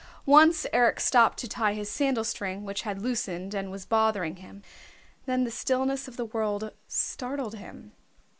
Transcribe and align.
Once 0.25 0.65
Eric 0.73 0.99
stopped 0.99 1.37
to 1.37 1.47
tie 1.47 1.75
his 1.75 1.87
sandal 1.87 2.23
string 2.23 2.65
which 2.65 2.81
had 2.81 3.03
loosened 3.03 3.53
and 3.53 3.69
was 3.69 3.85
bothering 3.85 4.37
him. 4.37 4.63
Then 5.27 5.43
the 5.43 5.51
stillness 5.51 6.07
of 6.07 6.17
the 6.17 6.25
world 6.25 6.71
startled 6.87 7.53
him. 7.53 7.91